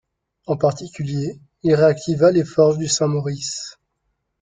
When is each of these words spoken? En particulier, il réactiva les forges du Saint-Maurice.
En 0.47 0.57
particulier, 0.57 1.37
il 1.61 1.75
réactiva 1.75 2.31
les 2.31 2.43
forges 2.43 2.79
du 2.79 2.87
Saint-Maurice. 2.87 3.77